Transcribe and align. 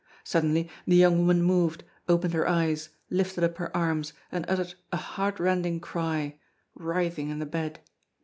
Suddenly, 0.23 0.67
the 0.87 0.95
young 0.95 1.19
woman 1.19 1.43
moved, 1.43 1.83
opened 2.09 2.33
her 2.33 2.47
eyes, 2.49 2.89
lifted 3.11 3.43
up 3.43 3.57
her 3.57 3.77
arms, 3.77 4.13
and 4.31 4.49
uttered 4.49 4.73
a 4.91 4.97
heartrending 4.97 5.79
cry, 5.79 6.39
writhing 6.73 7.29
in 7.29 7.37
the 7.37 7.45
bed. 7.45 7.81